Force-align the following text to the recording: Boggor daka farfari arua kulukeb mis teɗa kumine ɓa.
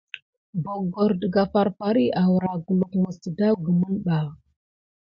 Boggor 0.63 1.11
daka 1.21 1.43
farfari 1.51 2.05
arua 2.19 2.53
kulukeb 2.65 3.01
mis 3.03 3.17
teɗa 3.23 3.47
kumine 3.63 3.97
ɓa. 4.05 4.17